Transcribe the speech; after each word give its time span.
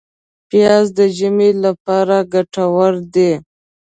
پیاز 0.49 0.85
د 0.97 0.99
ژمي 1.17 1.51
لپاره 1.63 2.17
ګټور 2.33 2.93
دی 3.13 3.31